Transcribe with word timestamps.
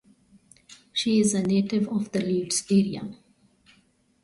She 0.91 1.19
is 1.19 1.35
a 1.35 1.43
native 1.43 1.87
of 1.89 2.11
the 2.11 2.21
Leeds 2.21 2.65
area. 2.71 3.13